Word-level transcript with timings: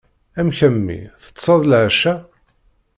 Amek 0.39 0.59
a 0.67 0.69
mmi! 0.75 0.99
Teṭseḍ 1.23 1.61
leɛca? 1.65 2.13